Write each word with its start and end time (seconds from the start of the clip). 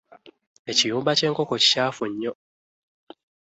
Ekiyumba 0.71 1.11
ky'enkoko 1.17 1.53
kikyaafu 1.61 2.03
nnyo. 2.09 2.33